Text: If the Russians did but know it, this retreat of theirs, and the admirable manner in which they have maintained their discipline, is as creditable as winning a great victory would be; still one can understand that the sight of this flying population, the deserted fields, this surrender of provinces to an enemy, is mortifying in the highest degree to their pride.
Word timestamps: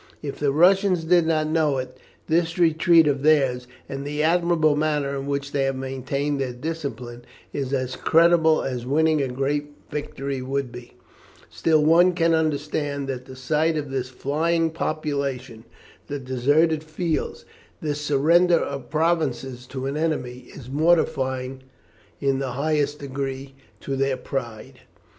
If 0.23 0.39
the 0.39 0.51
Russians 0.51 1.03
did 1.03 1.27
but 1.27 1.45
know 1.45 1.77
it, 1.77 1.95
this 2.25 2.57
retreat 2.57 3.05
of 3.05 3.21
theirs, 3.21 3.67
and 3.87 4.03
the 4.03 4.23
admirable 4.23 4.75
manner 4.75 5.15
in 5.15 5.27
which 5.27 5.51
they 5.51 5.65
have 5.65 5.75
maintained 5.75 6.41
their 6.41 6.53
discipline, 6.53 7.23
is 7.53 7.71
as 7.71 7.95
creditable 7.95 8.63
as 8.63 8.83
winning 8.83 9.21
a 9.21 9.27
great 9.27 9.67
victory 9.91 10.41
would 10.41 10.71
be; 10.71 10.93
still 11.51 11.85
one 11.85 12.13
can 12.13 12.33
understand 12.33 13.07
that 13.09 13.25
the 13.25 13.35
sight 13.35 13.77
of 13.77 13.91
this 13.91 14.09
flying 14.09 14.71
population, 14.71 15.65
the 16.07 16.17
deserted 16.17 16.83
fields, 16.83 17.45
this 17.79 18.01
surrender 18.01 18.57
of 18.57 18.89
provinces 18.89 19.67
to 19.67 19.85
an 19.85 19.95
enemy, 19.95 20.45
is 20.55 20.67
mortifying 20.67 21.61
in 22.19 22.39
the 22.39 22.53
highest 22.53 22.97
degree 22.97 23.53
to 23.81 23.95
their 23.95 24.17
pride. 24.17 24.79